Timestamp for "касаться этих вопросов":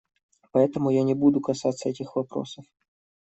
1.41-2.65